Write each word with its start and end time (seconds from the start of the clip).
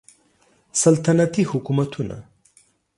سلطنتي 0.81 1.43
حکومتونه 1.45 2.23